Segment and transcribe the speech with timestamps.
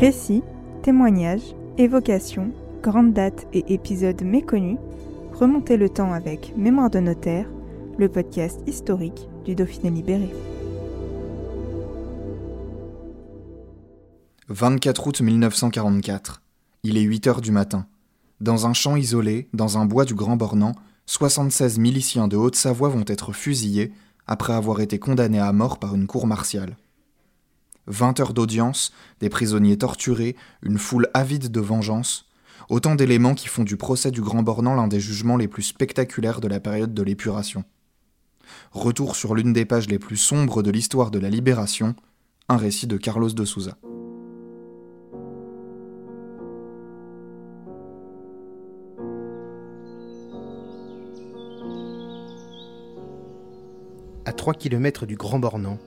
[0.00, 0.42] Récits,
[0.82, 2.50] témoignages, évocations,
[2.82, 4.76] grandes dates et épisodes méconnus,
[5.32, 7.48] remontez le temps avec Mémoire de notaire,
[7.96, 10.28] le podcast historique du Dauphiné libéré.
[14.48, 16.42] 24 août 1944.
[16.82, 17.86] Il est 8 heures du matin.
[18.40, 20.74] Dans un champ isolé, dans un bois du Grand Bornand,
[21.06, 23.92] 76 miliciens de Haute-Savoie vont être fusillés
[24.26, 26.76] après avoir été condamnés à mort par une cour martiale.
[27.86, 32.26] 20 heures d'audience, des prisonniers torturés, une foule avide de vengeance,
[32.68, 36.40] autant d'éléments qui font du procès du Grand Bornand l'un des jugements les plus spectaculaires
[36.40, 37.64] de la période de l'épuration.
[38.72, 41.94] Retour sur l'une des pages les plus sombres de l'histoire de la libération,
[42.48, 43.76] un récit de Carlos de Souza.
[54.26, 55.78] à 3 km du Grand Bornand,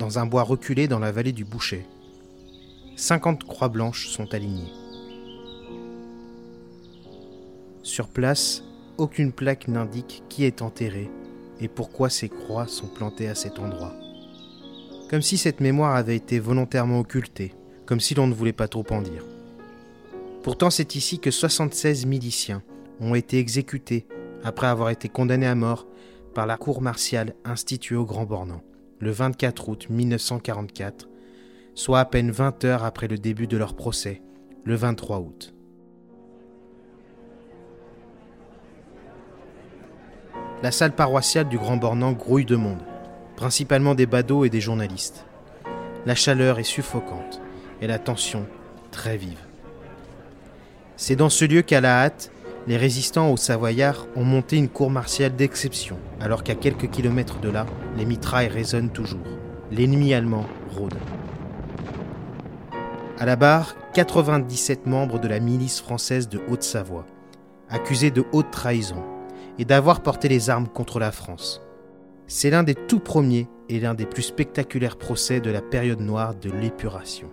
[0.00, 1.86] dans un bois reculé dans la vallée du Boucher.
[2.96, 4.72] 50 croix blanches sont alignées.
[7.82, 8.64] Sur place,
[8.96, 11.10] aucune plaque n'indique qui est enterré
[11.60, 13.94] et pourquoi ces croix sont plantées à cet endroit.
[15.10, 17.52] Comme si cette mémoire avait été volontairement occultée,
[17.84, 19.24] comme si l'on ne voulait pas trop en dire.
[20.42, 22.62] Pourtant, c'est ici que 76 miliciens
[23.00, 24.06] ont été exécutés
[24.44, 25.86] après avoir été condamnés à mort
[26.34, 28.62] par la cour martiale instituée au Grand Bornand
[29.00, 31.08] le 24 août 1944,
[31.74, 34.20] soit à peine 20 heures après le début de leur procès,
[34.64, 35.54] le 23 août.
[40.62, 42.82] La salle paroissiale du Grand Bornand grouille de monde,
[43.36, 45.24] principalement des badauds et des journalistes.
[46.04, 47.40] La chaleur est suffocante
[47.80, 48.46] et la tension
[48.90, 49.46] très vive.
[50.96, 52.30] C'est dans ce lieu qu'à la hâte,
[52.66, 57.48] les résistants aux Savoyards ont monté une cour martiale d'exception, alors qu'à quelques kilomètres de
[57.48, 57.66] là,
[57.96, 59.20] les mitrailles résonnent toujours.
[59.70, 60.94] L'ennemi allemand rôde.
[63.18, 67.06] À la barre, 97 membres de la milice française de Haute-Savoie,
[67.68, 69.02] accusés de haute trahison
[69.58, 71.62] et d'avoir porté les armes contre la France.
[72.26, 76.34] C'est l'un des tout premiers et l'un des plus spectaculaires procès de la période noire
[76.34, 77.28] de l'épuration.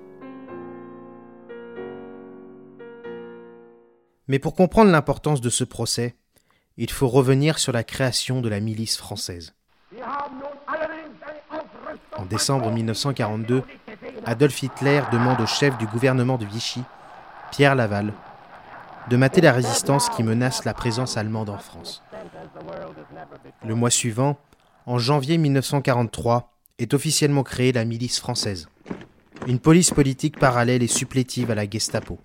[4.27, 6.15] Mais pour comprendre l'importance de ce procès,
[6.77, 9.53] il faut revenir sur la création de la milice française.
[12.17, 13.63] En décembre 1942,
[14.25, 16.83] Adolf Hitler demande au chef du gouvernement de Vichy,
[17.51, 18.13] Pierre Laval,
[19.09, 22.03] de mater la résistance qui menace la présence allemande en France.
[23.65, 24.37] Le mois suivant,
[24.85, 28.67] en janvier 1943, est officiellement créée la milice française,
[29.47, 32.19] une police politique parallèle et supplétive à la Gestapo.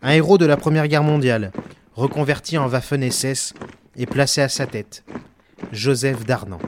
[0.00, 1.50] Un héros de la Première Guerre mondiale,
[1.94, 3.52] reconverti en Waffen-SS
[3.96, 5.04] et placé à sa tête,
[5.72, 6.60] Joseph Darnan.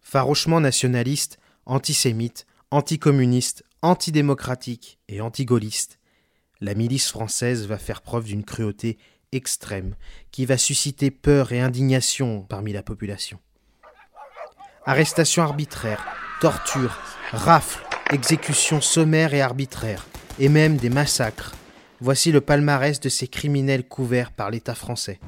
[0.00, 5.98] Farouchement nationaliste, antisémite, anticommuniste, antidémocratique et antigaulliste,
[6.62, 8.96] la milice française va faire preuve d'une cruauté
[9.32, 9.94] extrême
[10.30, 13.38] qui va susciter peur et indignation parmi la population.
[14.86, 16.06] Arrestations arbitraires,
[16.40, 16.98] tortures,
[17.30, 20.06] rafles, exécutions sommaires et arbitraires,
[20.38, 21.54] et même des massacres.
[22.00, 25.18] Voici le palmarès de ces criminels couverts par l'État français.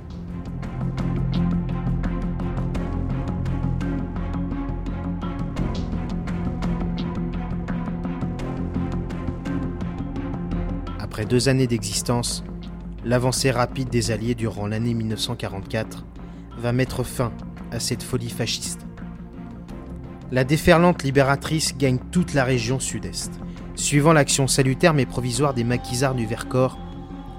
[11.01, 12.45] Après deux années d'existence,
[13.05, 16.05] l'avancée rapide des Alliés durant l'année 1944
[16.57, 17.33] va mettre fin
[17.73, 18.87] à cette folie fasciste.
[20.31, 23.33] La déferlante libératrice gagne toute la région sud-est.
[23.81, 26.79] Suivant l'action salutaire mais provisoire des maquisards du Vercors,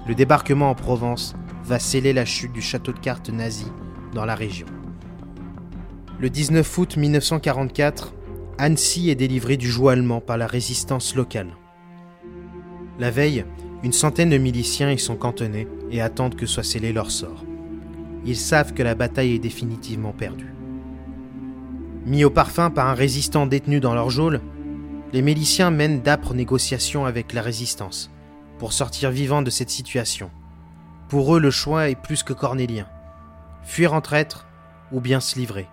[0.08, 3.68] le débarquement en Provence va sceller la chute du château de cartes nazi
[4.12, 4.66] dans la région.
[6.18, 8.12] Le 19 août 1944,
[8.58, 11.56] Annecy est délivré du joug allemand par la résistance locale.
[12.98, 13.44] La veille,
[13.84, 17.44] une centaine de miliciens y sont cantonnés et attendent que soit scellé leur sort.
[18.26, 20.52] Ils savent que la bataille est définitivement perdue.
[22.04, 24.40] Mis au parfum par un résistant détenu dans leur geôle,
[25.12, 28.10] les miliciens mènent d'âpres négociations avec la résistance
[28.58, 30.30] pour sortir vivants de cette situation.
[31.08, 32.86] Pour eux, le choix est plus que cornélien.
[33.62, 34.46] Fuir en traître
[34.90, 35.68] ou bien se livrer.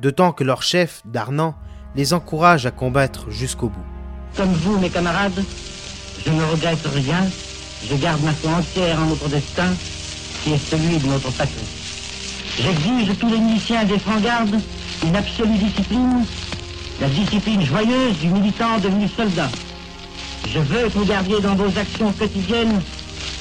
[0.00, 1.54] D'autant que leur chef, Darnan,
[1.94, 3.84] les encourage à combattre jusqu'au bout.
[4.36, 5.44] Comme vous, mes camarades,
[6.24, 7.24] je ne regrette rien.
[7.88, 9.72] Je garde ma foi entière en notre destin,
[10.42, 11.68] qui est celui de notre patrie.
[12.58, 14.60] J'exige tous les miliciens des francs-gardes
[15.02, 16.24] une absolue discipline,
[17.00, 19.50] la discipline joyeuse du militant devenu soldat.
[20.48, 22.80] Je veux que vous gardiez dans vos actions quotidiennes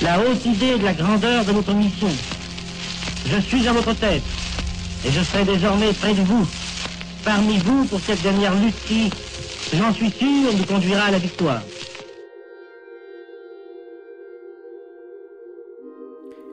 [0.01, 2.09] la haute idée de la grandeur de notre mission.
[3.25, 4.23] Je suis à votre tête
[5.05, 6.47] et je serai désormais près de vous,
[7.23, 9.09] parmi vous pour cette dernière lutte qui,
[9.73, 11.61] j'en suis sûr, nous conduira à la victoire.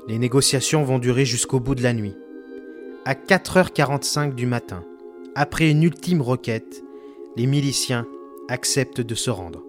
[0.09, 2.17] Les négociations vont durer jusqu'au bout de la nuit.
[3.05, 4.83] À 4h45 du matin,
[5.35, 6.83] après une ultime requête,
[7.37, 8.07] les miliciens
[8.49, 9.63] acceptent de se rendre.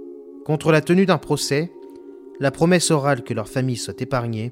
[0.46, 1.72] Contre la tenue d'un procès,
[2.40, 4.52] la promesse orale que leur famille soit épargnée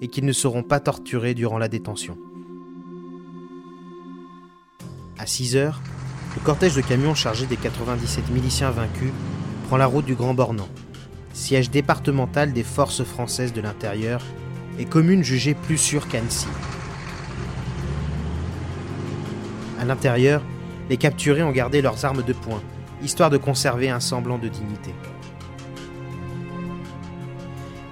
[0.00, 2.16] et qu'ils ne seront pas torturés durant la détention.
[5.18, 5.82] À 6 heures,
[6.36, 9.12] le cortège de camions chargé des 97 miliciens vaincus
[9.66, 10.68] prend la route du Grand Bornand,
[11.34, 14.22] siège départemental des forces françaises de l'intérieur
[14.78, 16.46] et commune jugée plus sûre qu'Annecy.
[19.80, 20.42] À l'intérieur,
[20.88, 22.62] les capturés ont gardé leurs armes de poing,
[23.02, 24.94] histoire de conserver un semblant de dignité.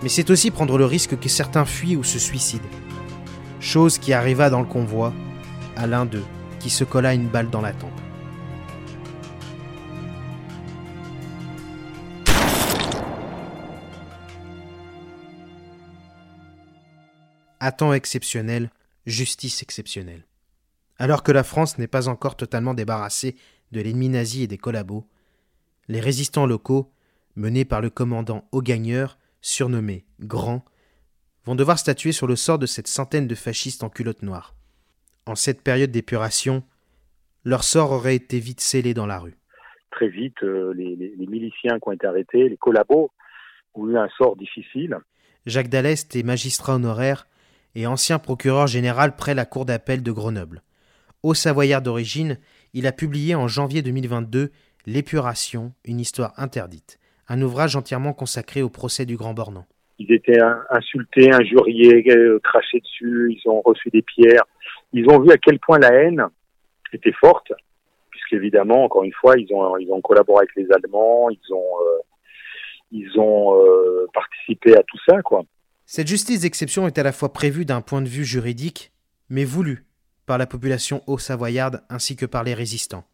[0.02, 2.68] Mais c'est aussi prendre le risque que certains fuient ou se suicident.
[3.60, 5.12] Chose qui arriva dans le convoi
[5.76, 6.24] à l'un d'eux
[6.60, 7.90] qui se colla une balle dans la tempe.
[17.58, 18.70] À temps exceptionnel,
[19.06, 20.22] justice exceptionnelle.
[20.98, 23.36] Alors que la France n'est pas encore totalement débarrassée
[23.72, 25.06] de l'ennemi nazi et des collabos,
[25.88, 26.92] les résistants locaux,
[27.36, 30.64] menés par le commandant Augagneur, surnommé Grand,
[31.44, 34.54] vont devoir statuer sur le sort de cette centaine de fascistes en culotte noire.
[35.26, 36.64] En cette période d'épuration,
[37.44, 39.36] leur sort aurait été vite scellé dans la rue.
[39.90, 43.10] Très vite, euh, les, les miliciens qui ont été arrêtés, les collabos,
[43.74, 44.98] ont eu un sort difficile.
[45.44, 47.28] Jacques Dallest est magistrat honoraire
[47.74, 50.62] et ancien procureur général près la cour d'appel de Grenoble.
[51.26, 52.38] Haut savoyard d'origine,
[52.72, 54.52] il a publié en janvier 2022
[54.86, 59.66] L'épuration, une histoire interdite, un ouvrage entièrement consacré au procès du Grand Bornand.
[59.98, 60.38] Ils étaient
[60.70, 64.44] insultés, injuriés, euh, crachés dessus, ils ont reçu des pierres.
[64.92, 66.22] Ils ont vu à quel point la haine
[66.92, 67.52] était forte,
[68.10, 72.02] puisqu'évidemment, encore une fois, ils ont, ils ont collaboré avec les Allemands, ils ont, euh,
[72.92, 75.42] ils ont euh, participé à tout ça, quoi.
[75.86, 78.92] Cette justice d'exception est à la fois prévue d'un point de vue juridique,
[79.28, 79.86] mais voulue
[80.26, 83.04] par la population haut-savoyarde ainsi que par les résistants.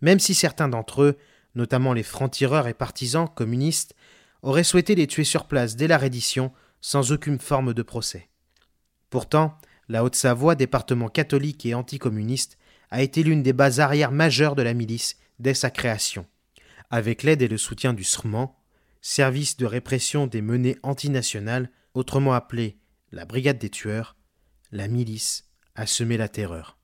[0.00, 1.18] Même si certains d'entre eux,
[1.54, 3.94] notamment les francs-tireurs et partisans communistes,
[4.42, 8.28] auraient souhaité les tuer sur place dès la reddition sans aucune forme de procès.
[9.10, 9.58] Pourtant,
[9.88, 12.58] la Haute-Savoie, département catholique et anticommuniste,
[12.90, 16.26] a été l'une des bases arrières majeures de la milice dès sa création.
[16.90, 18.56] Avec l'aide et le soutien du SRMAN,
[19.00, 22.78] service de répression des menées antinationales, autrement appelé
[23.12, 24.16] la Brigade des tueurs,
[24.70, 25.47] la milice
[25.78, 26.76] a semé la terreur.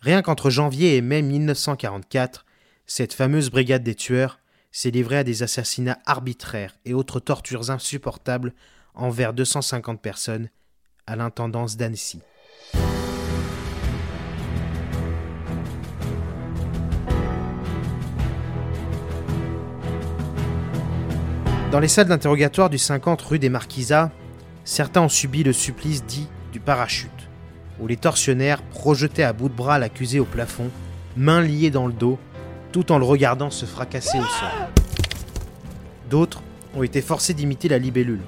[0.00, 2.44] Rien qu'entre janvier et mai 1944,
[2.86, 4.38] cette fameuse brigade des tueurs
[4.70, 8.52] s'est livrée à des assassinats arbitraires et autres tortures insupportables
[8.94, 10.50] envers 250 personnes
[11.06, 12.20] à l'intendance d'Annecy.
[21.72, 24.10] Dans les salles d'interrogatoire du 50 rue des Marquisats,
[24.64, 27.17] certains ont subi le supplice dit du parachute
[27.80, 30.70] où les tortionnaires projetaient à bout de bras l'accusé au plafond,
[31.16, 32.18] mains liées dans le dos,
[32.72, 34.48] tout en le regardant se fracasser au sol.
[36.10, 36.42] D'autres
[36.74, 38.22] ont été forcés d'imiter la libellule,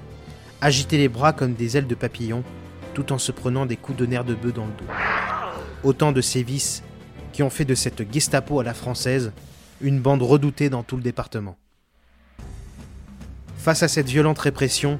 [0.61, 2.43] agiter les bras comme des ailes de papillon,
[2.95, 4.93] tout en se prenant des coups de nerfs de bœuf dans le dos.
[5.83, 6.83] Autant de sévices
[7.33, 9.33] qui ont fait de cette Gestapo à la française
[9.81, 11.57] une bande redoutée dans tout le département.
[13.57, 14.99] Face à cette violente répression,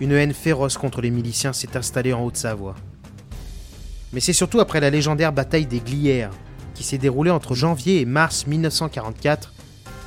[0.00, 2.76] une haine féroce contre les miliciens s'est installée en Haute-Savoie.
[4.12, 6.30] Mais c'est surtout après la légendaire bataille des Glières,
[6.74, 9.52] qui s'est déroulée entre janvier et mars 1944,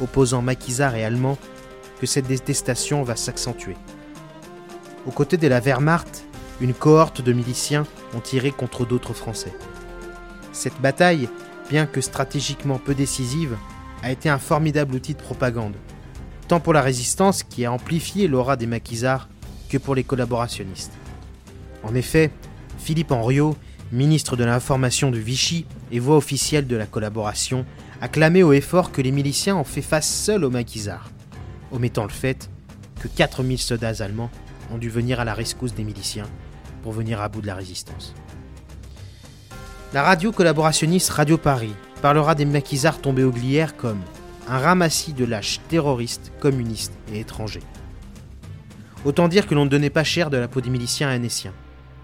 [0.01, 1.37] opposant maquisards et allemands,
[1.99, 3.75] que cette détestation va s'accentuer.
[5.05, 6.25] Aux côtés de la Wehrmacht,
[6.61, 9.53] une cohorte de miliciens ont tiré contre d'autres Français.
[10.51, 11.29] Cette bataille,
[11.69, 13.55] bien que stratégiquement peu décisive,
[14.03, 15.75] a été un formidable outil de propagande,
[16.47, 19.29] tant pour la résistance qui a amplifié l'aura des maquisards
[19.69, 20.93] que pour les collaborationnistes.
[21.83, 22.31] En effet,
[22.77, 23.55] Philippe Henriot
[23.91, 27.65] ministre de l'information de Vichy et voix officielle de la collaboration,
[28.01, 31.11] a clamé au effort que les miliciens ont fait face seuls aux maquisards,
[31.71, 32.49] omettant le fait
[32.99, 34.31] que 4000 soldats allemands
[34.71, 36.27] ont dû venir à la rescousse des miliciens
[36.83, 38.13] pour venir à bout de la résistance.
[39.93, 43.99] La radio collaborationniste Radio Paris parlera des maquisards tombés au glière comme
[44.47, 47.63] un ramassis de lâches terroristes, communistes et étrangers.
[49.03, 51.53] Autant dire que l'on ne donnait pas cher de la peau des miliciens annéciens,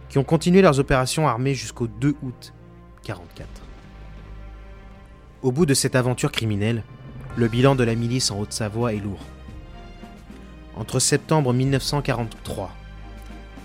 [0.10, 2.54] qui ont continué leurs opérations armées jusqu'au 2 août
[3.08, 3.48] 1944.
[5.44, 6.84] Au bout de cette aventure criminelle,
[7.38, 9.24] le bilan de la milice en Haute-Savoie est lourd.
[10.76, 12.72] Entre septembre 1943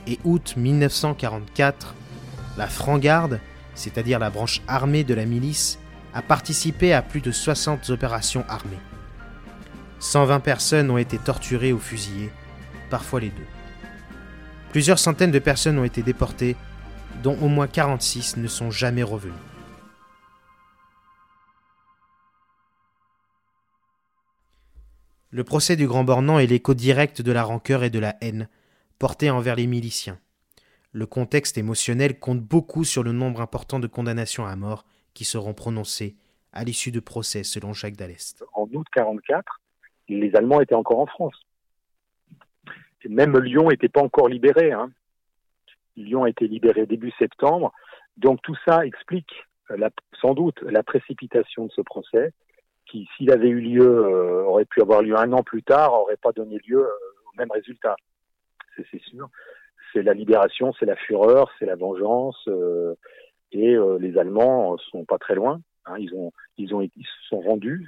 [0.06, 1.94] et août 1944,
[2.56, 3.40] la Franc-Garde,
[3.74, 5.78] c'est-à-dire la branche armée de la milice,
[6.14, 8.78] a participé à plus de 60 opérations armées.
[9.98, 12.30] 120 personnes ont été torturées ou fusillées,
[12.90, 13.46] parfois les deux.
[14.72, 16.56] Plusieurs centaines de personnes ont été déportées,
[17.22, 19.34] dont au moins 46 ne sont jamais revenues.
[25.30, 28.48] Le procès du Grand Bornand est l'écho direct de la rancœur et de la haine
[28.98, 30.18] portée envers les miliciens.
[30.92, 35.52] Le contexte émotionnel compte beaucoup sur le nombre important de condamnations à mort qui seront
[35.52, 36.16] prononcées
[36.54, 38.42] à l'issue de procès selon Jacques Dallest.
[38.54, 39.60] En août 44,
[40.08, 41.41] les Allemands étaient encore en France.
[43.08, 44.72] Même Lyon n'était pas encore libéré.
[44.72, 44.90] Hein.
[45.96, 47.72] Lyon a été libéré début septembre.
[48.16, 49.32] Donc tout ça explique
[49.70, 49.90] la,
[50.20, 52.32] sans doute la précipitation de ce procès
[52.86, 56.16] qui, s'il avait eu lieu, euh, aurait pu avoir lieu un an plus tard, n'aurait
[56.16, 56.88] pas donné lieu euh,
[57.32, 57.96] au même résultat.
[58.76, 59.28] C'est sûr.
[59.92, 62.42] C'est la libération, c'est la fureur, c'est la vengeance.
[62.48, 62.94] Euh,
[63.54, 65.60] et les Allemands sont pas très loin.
[65.84, 67.86] Hein, ils ont, ils ils se sont rendus,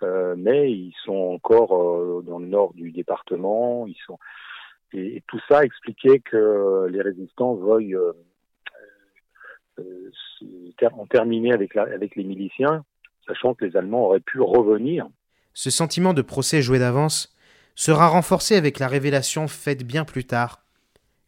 [0.00, 3.86] mais ils sont encore dans le nord du département.
[3.86, 4.18] Ils sont
[4.92, 7.96] et, tout ça expliquait que les résistants veuillent
[10.82, 12.84] en terminer avec, la, avec les miliciens
[13.26, 15.08] sachant que les Allemands auraient pu revenir.
[15.54, 17.34] Ce sentiment de procès joué d'avance
[17.74, 20.64] sera renforcé avec la révélation faite bien plus tard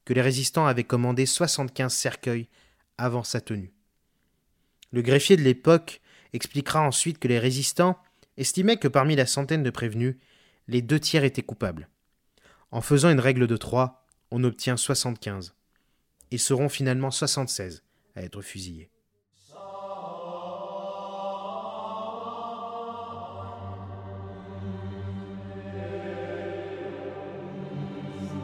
[0.04, 2.49] que les résistants avaient commandé 75 cercueils
[2.99, 3.73] avant sa tenue.
[4.92, 6.00] Le greffier de l'époque
[6.33, 7.99] expliquera ensuite que les résistants
[8.37, 10.16] estimaient que parmi la centaine de prévenus,
[10.68, 11.88] les deux tiers étaient coupables.
[12.75, 15.54] En faisant une règle de trois, on obtient 75.
[16.33, 17.85] Ils seront finalement 76
[18.16, 18.90] à être fusillés.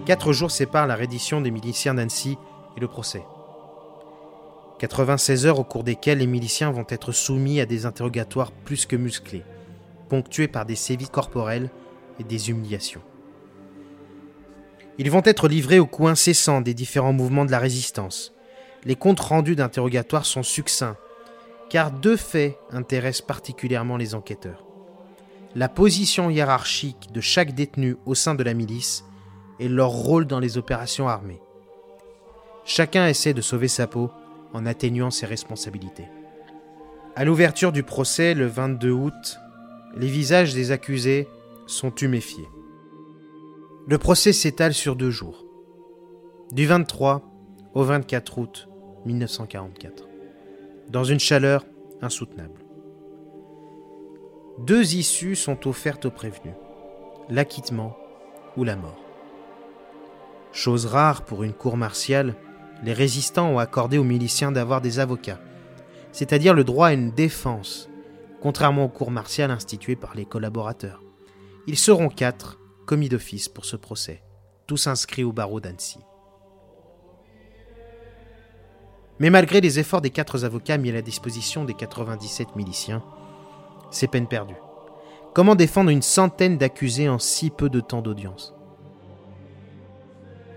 [0.06, 2.38] Quatre jours séparent la reddition des miliciens d'Annecy
[2.76, 3.24] et le procès.
[4.78, 8.94] 96 heures au cours desquelles les miliciens vont être soumis à des interrogatoires plus que
[8.94, 9.42] musclés,
[10.08, 11.68] ponctués par des sévices corporels
[12.20, 13.02] et des humiliations.
[15.00, 18.34] Ils vont être livrés au coup incessant des différents mouvements de la résistance.
[18.84, 20.98] Les comptes rendus d'interrogatoire sont succincts,
[21.70, 24.66] car deux faits intéressent particulièrement les enquêteurs.
[25.54, 29.06] La position hiérarchique de chaque détenu au sein de la milice
[29.58, 31.40] et leur rôle dans les opérations armées.
[32.66, 34.10] Chacun essaie de sauver sa peau
[34.52, 36.08] en atténuant ses responsabilités.
[37.16, 39.38] À l'ouverture du procès le 22 août,
[39.96, 41.26] les visages des accusés
[41.66, 42.48] sont tuméfiés.
[43.90, 45.44] Le procès s'étale sur deux jours,
[46.52, 47.22] du 23
[47.74, 48.68] au 24 août
[49.04, 50.06] 1944,
[50.88, 51.66] dans une chaleur
[52.00, 52.60] insoutenable.
[54.60, 56.54] Deux issues sont offertes aux prévenus,
[57.28, 57.96] l'acquittement
[58.56, 59.04] ou la mort.
[60.52, 62.36] Chose rare pour une cour martiale,
[62.84, 65.40] les résistants ont accordé aux miliciens d'avoir des avocats,
[66.12, 67.90] c'est-à-dire le droit à une défense,
[68.40, 71.02] contrairement aux cours martiales instituées par les collaborateurs.
[71.66, 72.59] Ils seront quatre,
[72.90, 74.20] commis d'office pour ce procès,
[74.66, 76.00] tous inscrits au barreau d'Annecy.
[79.20, 83.04] Mais malgré les efforts des quatre avocats mis à la disposition des 97 miliciens,
[83.92, 84.56] c'est peine perdue.
[85.34, 88.54] Comment défendre une centaine d'accusés en si peu de temps d'audience?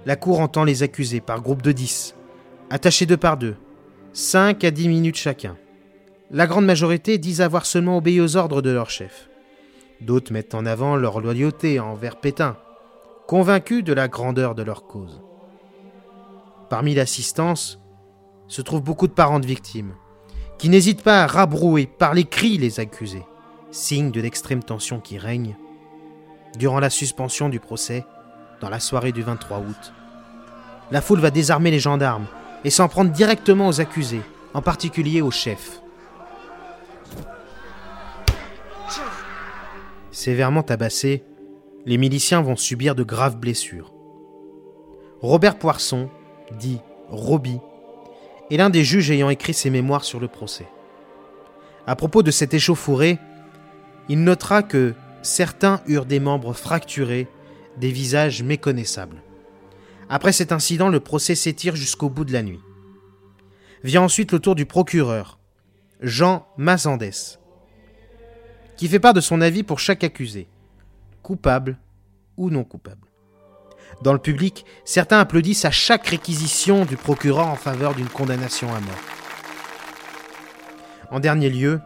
[0.07, 2.15] La cour entend les accusés par groupe de 10,
[2.71, 3.57] attachés deux par deux,
[4.13, 5.55] 5 à 10 minutes chacun.
[6.31, 9.29] La grande majorité disent avoir seulement obéi aux ordres de leur chef.
[10.03, 12.57] D'autres mettent en avant leur loyauté envers Pétain,
[13.25, 15.21] convaincus de la grandeur de leur cause.
[16.69, 17.79] Parmi l'assistance
[18.49, 19.93] se trouvent beaucoup de parents de victimes,
[20.57, 23.23] qui n'hésitent pas à rabrouer par les cris les accusés,
[23.71, 25.55] signe de l'extrême tension qui règne.
[26.57, 28.05] Durant la suspension du procès,
[28.59, 29.93] dans la soirée du 23 août.
[30.91, 32.27] La foule va désarmer les gendarmes
[32.65, 34.21] et s'en prendre directement aux accusés,
[34.53, 35.79] en particulier au chef.
[40.13, 41.23] Sévèrement tabassés,
[41.87, 43.91] les miliciens vont subir de graves blessures.
[45.21, 46.07] Robert Poisson,
[46.59, 46.79] dit
[47.09, 47.57] Roby,
[48.51, 50.67] est l'un des juges ayant écrit ses mémoires sur le procès.
[51.87, 53.17] À propos de cette échauffourée,
[54.07, 54.93] il notera que
[55.23, 57.27] certains eurent des membres fracturés
[57.77, 59.23] des visages méconnaissables.
[60.09, 62.61] Après cet incident, le procès s'étire jusqu'au bout de la nuit.
[63.83, 65.39] Vient ensuite le tour du procureur,
[66.01, 67.39] Jean Mazandès,
[68.83, 70.49] qui fait part de son avis pour chaque accusé,
[71.21, 71.77] coupable
[72.35, 73.07] ou non coupable.
[74.01, 78.81] Dans le public, certains applaudissent à chaque réquisition du procureur en faveur d'une condamnation à
[78.81, 78.99] mort.
[81.11, 81.79] En dernier lieu,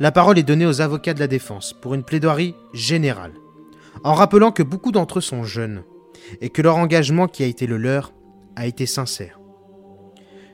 [0.00, 3.34] la parole est donnée aux avocats de la défense pour une plaidoirie générale,
[4.02, 5.84] en rappelant que beaucoup d'entre eux sont jeunes
[6.40, 8.12] et que leur engagement qui a été le leur
[8.56, 9.38] a été sincère.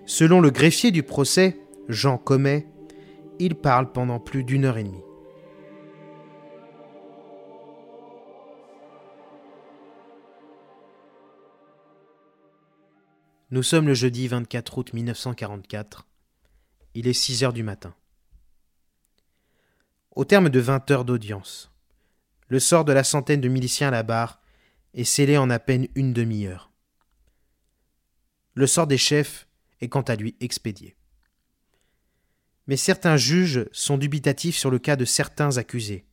[0.04, 2.66] Selon le greffier du procès, Jean Commet,
[3.38, 5.05] il parle pendant plus d'une heure et demie.
[13.56, 16.06] Nous sommes le jeudi 24 août 1944.
[16.92, 17.94] Il est 6 heures du matin.
[20.10, 21.72] Au terme de 20 heures d'audience,
[22.48, 24.42] le sort de la centaine de miliciens à la barre
[24.92, 26.70] est scellé en à peine une demi-heure.
[28.52, 29.48] Le sort des chefs
[29.80, 30.94] est quant à lui expédié.
[32.66, 36.04] Mais certains juges sont dubitatifs sur le cas de certains accusés,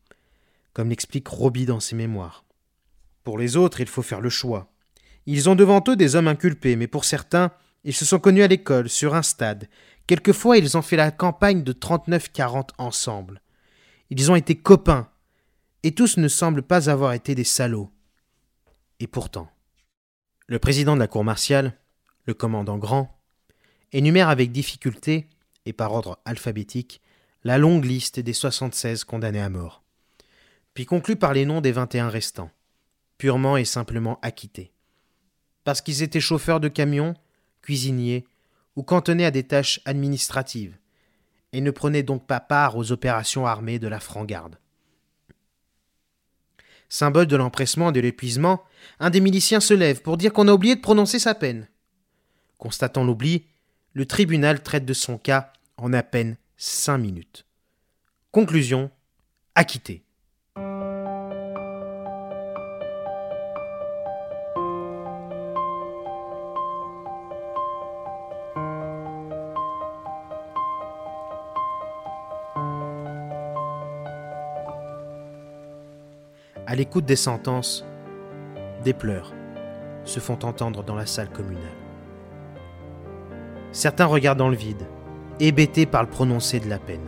[0.72, 2.46] comme l'explique Roby dans ses mémoires.
[3.26, 4.73] Pour les autres, il faut faire le choix.
[5.25, 7.51] Ils ont devant eux des hommes inculpés, mais pour certains,
[7.84, 9.70] ils se sont connus à l'école, sur un stade.
[10.08, 13.42] Quelquefois, ils ont fait la campagne de 39-40 ensemble.
[14.10, 15.10] Ils ont été copains,
[15.84, 17.89] et tous ne semblent pas avoir été des salauds.
[19.00, 19.50] Et pourtant,
[20.48, 21.77] le président de la cour martiale,
[22.25, 23.22] le commandant Grand,
[23.92, 25.27] énumère avec difficulté,
[25.65, 27.01] et par ordre alphabétique,
[27.46, 29.84] la longue liste des 76 condamnés à mort,
[30.74, 32.51] puis conclut par les noms des 21 restants,
[33.18, 34.74] purement et simplement acquittés
[35.63, 37.13] parce qu'ils étaient chauffeurs de camions,
[37.62, 38.25] cuisiniers
[38.75, 40.77] ou cantonnés à des tâches administratives,
[41.51, 44.58] et ne prenaient donc pas part aux opérations armées de la franc-garde.
[46.89, 48.63] Symbole de l'empressement et de l'épuisement,
[49.00, 51.67] un des miliciens se lève pour dire qu'on a oublié de prononcer sa peine.
[52.58, 53.46] Constatant l'oubli,
[53.93, 57.46] le tribunal traite de son cas en à peine cinq minutes.
[58.32, 58.91] Conclusion
[59.55, 60.03] acquitté.
[76.74, 77.86] À l'écoute des sentences,
[78.83, 79.31] des pleurs
[80.05, 81.62] se font entendre dans la salle communale.
[83.72, 84.88] Certains regardent dans le vide,
[85.40, 87.07] hébétés par le prononcé de la peine.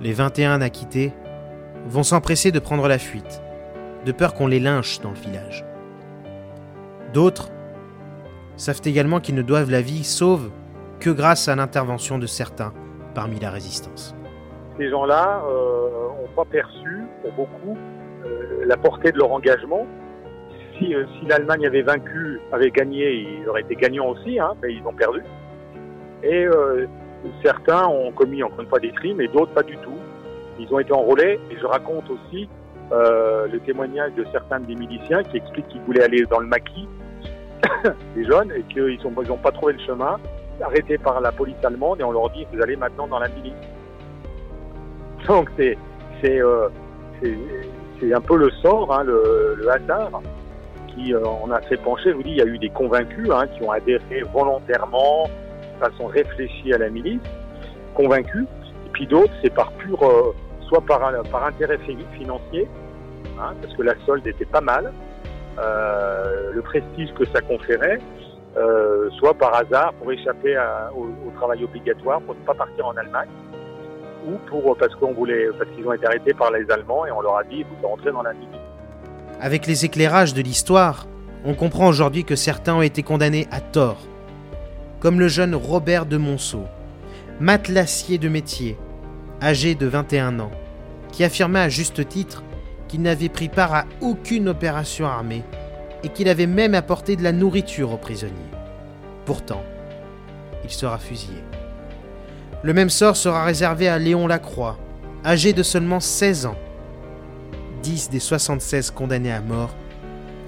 [0.00, 1.12] Les 21 acquittés
[1.86, 3.40] vont s'empresser de prendre la fuite,
[4.06, 5.64] de peur qu'on les lynche dans le village.
[7.12, 7.48] D'autres
[8.56, 10.50] savent également qu'ils ne doivent la vie sauve
[10.98, 12.72] que grâce à l'intervention de certains
[13.14, 14.16] parmi la résistance.
[14.78, 18.01] Ces gens-là n'ont pas perçu, pour beaucoup, euh,
[18.64, 19.86] la portée de leur engagement.
[20.78, 24.72] Si, euh, si l'Allemagne avait vaincu, avait gagné, ils auraient été gagnants aussi, hein, mais
[24.74, 25.22] ils ont perdu.
[26.22, 26.86] Et euh,
[27.42, 29.98] certains ont commis encore une fois des crimes et d'autres pas du tout.
[30.58, 32.48] Ils ont été enrôlés et je raconte aussi
[32.92, 36.88] euh, le témoignage de certains des miliciens qui expliquent qu'ils voulaient aller dans le maquis,
[38.16, 40.18] des jeunes, et qu'ils n'ont pas trouvé le chemin,
[40.60, 43.52] arrêtés par la police allemande et on leur dit vous allez maintenant dans la milice.
[45.26, 45.76] Donc c'est
[46.24, 46.68] euh,
[47.20, 47.36] c'est
[48.12, 50.20] un peu le sort, hein, le, hasard,
[50.88, 52.10] qui euh, en a fait pencher.
[52.10, 55.28] Je vous dis, il y a eu des convaincus hein, qui ont adhéré volontairement,
[55.74, 57.20] de façon réfléchie à la milice,
[57.94, 58.46] convaincus.
[58.86, 60.34] Et puis d'autres, c'est par pur, euh,
[60.68, 61.78] soit par, par intérêt
[62.18, 62.68] financier,
[63.38, 64.92] hein, parce que la solde était pas mal,
[65.58, 67.98] euh, le prestige que ça conférait,
[68.56, 70.56] euh, soit par hasard pour échapper
[70.94, 73.28] au, travail obligatoire, pour ne pas partir en Allemagne
[74.26, 77.88] ou parce qu'ils ont été arrêtés par les Allemands et on leur a dit vous
[77.88, 78.48] rentrez dans la milice.
[79.40, 81.06] Avec les éclairages de l'histoire,
[81.44, 84.00] on comprend aujourd'hui que certains ont été condamnés à tort,
[85.00, 86.64] comme le jeune Robert de Monceau,
[87.40, 88.78] matelassier de métier,
[89.42, 90.52] âgé de 21 ans,
[91.10, 92.44] qui affirmait à juste titre
[92.86, 95.42] qu'il n'avait pris part à aucune opération armée
[96.04, 98.32] et qu'il avait même apporté de la nourriture aux prisonniers.
[99.24, 99.62] Pourtant,
[100.64, 101.42] il sera fusillé.
[102.64, 104.78] Le même sort sera réservé à Léon Lacroix,
[105.24, 106.58] âgé de seulement 16 ans.
[107.82, 109.74] 10 des 76 condamnés à mort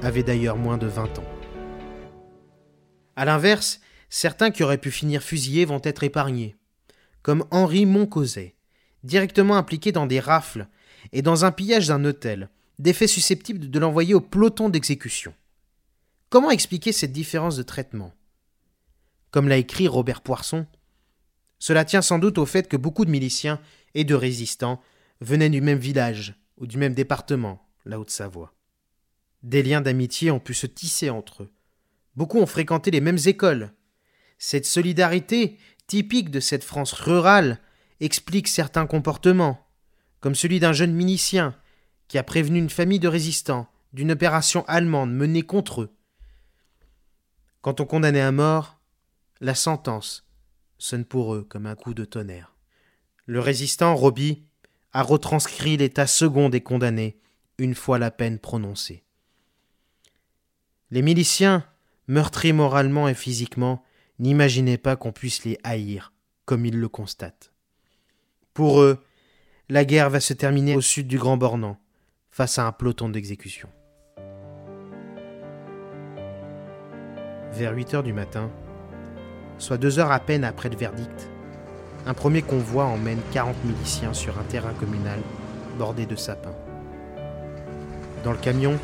[0.00, 1.24] avaient d'ailleurs moins de 20 ans.
[3.16, 6.56] A l'inverse, certains qui auraient pu finir fusillés vont être épargnés,
[7.22, 8.54] comme Henri Moncauset,
[9.02, 10.68] directement impliqué dans des rafles
[11.12, 12.48] et dans un pillage d'un hôtel,
[12.78, 15.34] des faits susceptibles de l'envoyer au peloton d'exécution.
[16.30, 18.12] Comment expliquer cette différence de traitement?
[19.32, 20.66] Comme l'a écrit Robert Poisson,
[21.64, 23.58] cela tient sans doute au fait que beaucoup de miliciens
[23.94, 24.82] et de résistants
[25.22, 28.52] venaient du même village ou du même département, la Haute-Savoie.
[29.42, 31.52] Des liens d'amitié ont pu se tisser entre eux.
[32.16, 33.72] Beaucoup ont fréquenté les mêmes écoles.
[34.36, 37.58] Cette solidarité, typique de cette France rurale,
[37.98, 39.66] explique certains comportements,
[40.20, 41.56] comme celui d'un jeune milicien
[42.08, 45.96] qui a prévenu une famille de résistants d'une opération allemande menée contre eux.
[47.62, 48.78] Quand on condamnait à mort,
[49.40, 50.24] la sentence
[50.78, 52.54] sonne pour eux comme un coup de tonnerre.
[53.26, 54.44] Le résistant, Roby,
[54.92, 57.18] a retranscrit l'état second des condamnés
[57.58, 59.04] une fois la peine prononcée.
[60.90, 61.64] Les miliciens,
[62.06, 63.82] meurtris moralement et physiquement,
[64.18, 66.12] n'imaginaient pas qu'on puisse les haïr,
[66.44, 67.52] comme ils le constatent.
[68.52, 69.02] Pour eux,
[69.68, 71.78] la guerre va se terminer au sud du Grand Bornand,
[72.30, 73.68] face à un peloton d'exécution.
[77.52, 78.50] Vers 8 heures du matin,
[79.58, 81.28] soit deux heures à peine après le verdict,
[82.06, 85.18] un premier convoi emmène 40 miliciens sur un terrain communal
[85.78, 86.54] bordé de sapins.
[88.24, 88.78] Dans le camion,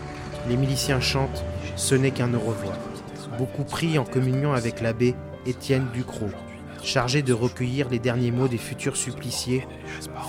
[0.48, 1.44] les miliciens chantent
[1.76, 2.76] Ce n'est qu'un au revoir,
[3.38, 5.14] beaucoup pris en communion avec l'abbé
[5.46, 6.30] Étienne Ducrot,
[6.83, 9.66] chargé de recueillir les derniers mots des futurs suppliciés,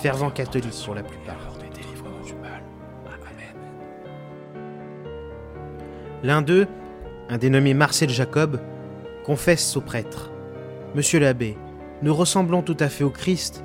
[0.02, 1.52] fervents catholiques pour la plupart.
[6.22, 6.68] L'un d'eux,
[7.28, 8.60] un dénommé Marcel Jacob,
[9.24, 10.31] confesse au prêtre
[10.94, 11.56] Monsieur l'abbé,
[12.02, 13.64] nous ressemblons tout à fait au Christ.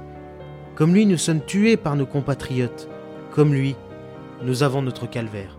[0.76, 2.88] Comme lui, nous sommes tués par nos compatriotes.
[3.32, 3.76] Comme lui,
[4.44, 5.58] nous avons notre calvaire.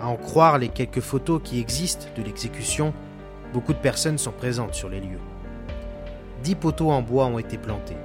[0.00, 2.94] À en croire les quelques photos qui existent de l'exécution,
[3.52, 5.20] beaucoup de personnes sont présentes sur les lieux.
[6.42, 7.98] Dix poteaux en bois ont été plantés.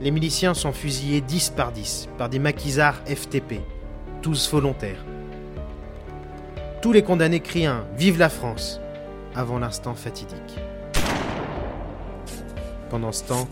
[0.00, 3.60] Les miliciens sont fusillés dix par dix par des maquisards FTP,
[4.22, 5.04] tous volontaires.
[6.80, 8.80] Tous les condamnés crient Vive la France
[9.34, 10.58] avant l'instant fatidique.
[12.90, 13.48] Pendant ce temps,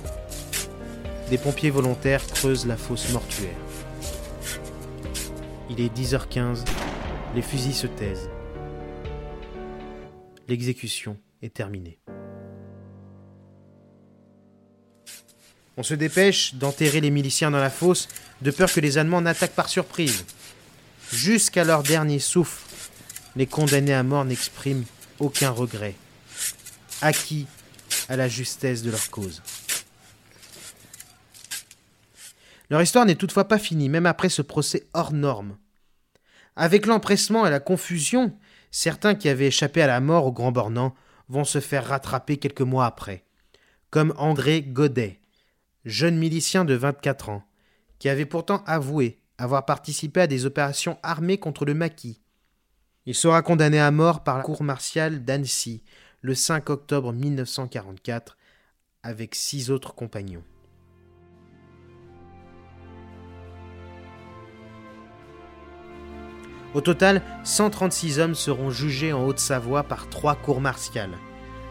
[1.30, 3.56] des pompiers volontaires creusent la fosse mortuaire.
[5.70, 6.64] Il est 10h15,
[7.34, 8.28] les fusils se taisent.
[10.48, 11.98] L'exécution est terminée.
[15.78, 18.08] On se dépêche d'enterrer les miliciens dans la fosse,
[18.42, 20.26] de peur que les Allemands n'attaquent par surprise.
[21.10, 22.62] Jusqu'à leur dernier souffle,
[23.36, 24.84] les condamnés à mort n'expriment
[25.18, 25.94] aucun regret,
[27.00, 27.46] acquis
[28.08, 29.42] à la justesse de leur cause.
[32.70, 35.58] Leur histoire n'est toutefois pas finie, même après ce procès hors norme.
[36.56, 38.34] Avec l'empressement et la confusion,
[38.70, 40.94] certains qui avaient échappé à la mort au Grand Bornand
[41.28, 43.24] vont se faire rattraper quelques mois après,
[43.90, 45.20] comme André Godet,
[45.84, 47.42] jeune milicien de 24 ans,
[47.98, 52.21] qui avait pourtant avoué avoir participé à des opérations armées contre le maquis,
[53.06, 55.82] il sera condamné à mort par la cour martiale d'Annecy
[56.20, 58.36] le 5 octobre 1944
[59.02, 60.44] avec six autres compagnons.
[66.74, 71.18] Au total, 136 hommes seront jugés en Haute-Savoie par trois cours martiales.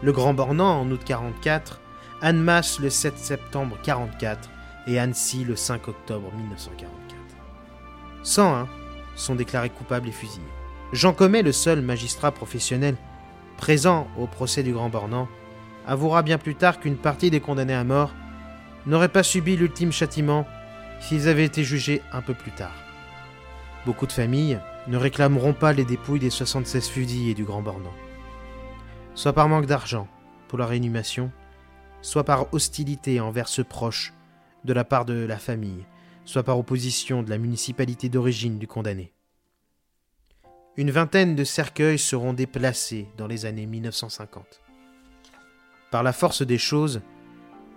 [0.02, 1.80] Le Grand Bornand en août 44,
[2.20, 4.48] Annemasse le 7 septembre 44
[4.86, 7.16] et Annecy le 5 octobre 1944.
[8.22, 8.68] 101
[9.16, 10.61] sont déclarés coupables et fusillés.
[10.92, 12.96] Jean Commet, le seul magistrat professionnel
[13.56, 15.26] présent au procès du Grand Bornand,
[15.86, 18.12] avouera bien plus tard qu'une partie des condamnés à mort
[18.84, 20.46] n'aurait pas subi l'ultime châtiment
[21.00, 22.74] s'ils avaient été jugés un peu plus tard.
[23.86, 27.94] Beaucoup de familles ne réclameront pas les dépouilles des 76 fusillés du Grand Bornand.
[29.14, 30.08] Soit par manque d'argent
[30.48, 31.32] pour la réanimation,
[32.02, 34.12] soit par hostilité envers ceux proches
[34.64, 35.86] de la part de la famille,
[36.26, 39.14] soit par opposition de la municipalité d'origine du condamné.
[40.78, 44.62] Une vingtaine de cercueils seront déplacés dans les années 1950.
[45.90, 47.02] Par la force des choses,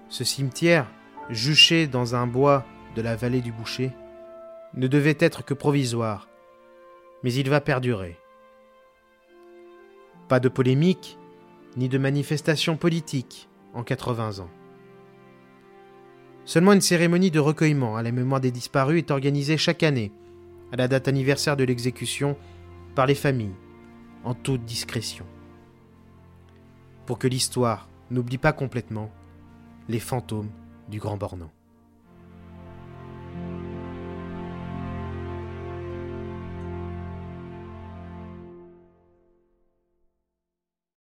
[0.07, 0.89] ce cimetière,
[1.29, 2.63] juché dans un bois
[2.95, 3.91] de la vallée du Boucher,
[4.75, 6.29] ne devait être que provisoire,
[7.21, 8.17] mais il va perdurer.
[10.29, 11.17] Pas de polémique,
[11.75, 14.49] ni de manifestation politique en 80 ans.
[16.45, 20.13] Seulement une cérémonie de recueillement à la mémoire des disparus est organisée chaque année,
[20.71, 22.37] à la date anniversaire de l'exécution
[22.95, 23.55] par les familles,
[24.23, 25.25] en toute discrétion.
[27.05, 29.11] Pour que l'histoire n'oublie pas complètement
[29.89, 30.49] les fantômes
[30.89, 31.51] du Grand Bornand.